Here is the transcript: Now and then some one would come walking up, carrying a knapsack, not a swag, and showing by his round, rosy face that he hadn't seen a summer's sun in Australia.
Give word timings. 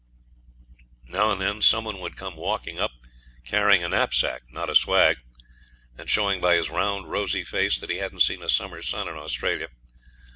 Now 1.09 1.29
and 1.29 1.39
then 1.39 1.61
some 1.61 1.83
one 1.83 1.99
would 1.99 2.17
come 2.17 2.35
walking 2.35 2.79
up, 2.79 2.89
carrying 3.45 3.83
a 3.83 3.89
knapsack, 3.89 4.41
not 4.51 4.67
a 4.67 4.73
swag, 4.73 5.17
and 5.95 6.09
showing 6.09 6.41
by 6.41 6.55
his 6.55 6.71
round, 6.71 7.11
rosy 7.11 7.43
face 7.43 7.77
that 7.77 7.91
he 7.91 7.97
hadn't 7.97 8.21
seen 8.21 8.41
a 8.41 8.49
summer's 8.49 8.87
sun 8.89 9.07
in 9.07 9.13
Australia. 9.13 9.67